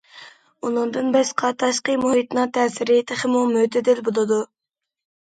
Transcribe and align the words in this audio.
ئۇنىڭدىن 0.67 1.09
باشقا، 1.15 1.49
تاشقى 1.63 1.97
مۇھىتنىڭ 2.05 2.49
تەسىرى 2.55 2.95
تېخىمۇ 3.11 3.43
مۆتىدىل 3.51 4.01
بولىدۇ. 4.09 4.41